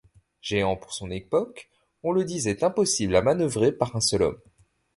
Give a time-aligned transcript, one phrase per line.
[0.41, 1.69] Géant pour son époque,
[2.01, 4.41] on le disait impossible à manœuvrer par un seul homme.